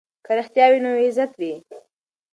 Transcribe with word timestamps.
که 0.25 0.31
رښتیا 0.39 0.65
وي 0.71 0.79
نو 0.85 0.91
عزت 1.03 1.31
وي. 1.39 1.53